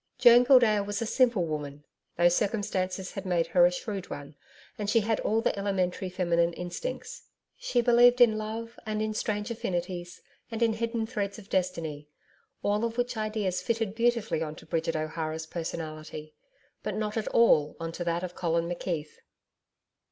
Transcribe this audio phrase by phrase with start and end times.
[0.17, 1.83] Joan Gildea was a simple woman
[2.17, 4.35] though circumstances had made her a shrewd one,
[4.75, 7.21] and she had all the elementary feminine instincts.
[7.55, 10.19] She believed in love and in strange affinities
[10.49, 12.09] and in hidden threads of destiny
[12.63, 16.33] all of which ideas fitted beautifully on to Bridget O'Hara's personality,
[16.81, 19.17] but not at all on to that of Colin McKeith.